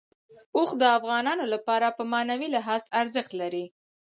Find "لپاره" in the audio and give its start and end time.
1.53-1.87